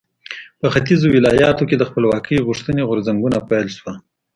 په 0.59 0.67
ختیځو 0.73 1.07
ولایاتو 1.15 1.67
کې 1.69 1.75
د 1.77 1.83
خپلواکۍ 1.89 2.37
غوښتنې 2.47 2.81
غورځنګونو 2.89 3.37
پیل 3.49 3.67
شو. 3.77 3.91